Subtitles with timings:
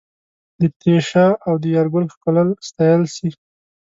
[0.59, 3.29] د تېشه او د یارګل ښکلل ستایل سي